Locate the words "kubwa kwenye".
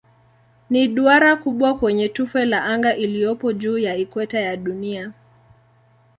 1.35-2.09